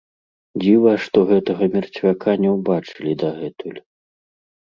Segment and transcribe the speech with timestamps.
[0.61, 3.77] Дзіва, што гэтага мерцвяка не ўбачылі дагэтуль.